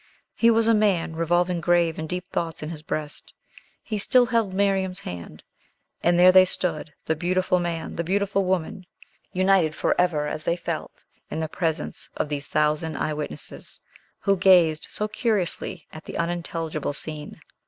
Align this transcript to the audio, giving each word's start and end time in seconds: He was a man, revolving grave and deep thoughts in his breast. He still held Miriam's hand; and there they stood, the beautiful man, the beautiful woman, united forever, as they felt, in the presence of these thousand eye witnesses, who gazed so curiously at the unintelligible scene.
He 0.33 0.49
was 0.49 0.67
a 0.67 0.73
man, 0.73 1.15
revolving 1.15 1.61
grave 1.61 1.99
and 1.99 2.09
deep 2.09 2.31
thoughts 2.31 2.63
in 2.63 2.71
his 2.71 2.81
breast. 2.81 3.35
He 3.83 3.99
still 3.99 4.25
held 4.25 4.51
Miriam's 4.51 5.01
hand; 5.01 5.43
and 6.01 6.17
there 6.17 6.31
they 6.31 6.43
stood, 6.45 6.91
the 7.05 7.15
beautiful 7.15 7.59
man, 7.59 7.95
the 7.95 8.03
beautiful 8.03 8.43
woman, 8.43 8.87
united 9.31 9.75
forever, 9.75 10.25
as 10.25 10.43
they 10.43 10.55
felt, 10.55 11.05
in 11.29 11.39
the 11.39 11.47
presence 11.47 12.09
of 12.17 12.29
these 12.29 12.47
thousand 12.47 12.97
eye 12.97 13.13
witnesses, 13.13 13.79
who 14.21 14.37
gazed 14.37 14.87
so 14.89 15.07
curiously 15.07 15.85
at 15.93 16.05
the 16.05 16.17
unintelligible 16.17 16.93
scene. 16.93 17.39